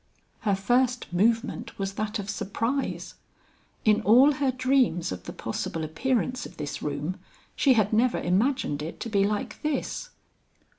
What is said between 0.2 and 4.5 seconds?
Her first movement was that of surprise. In all her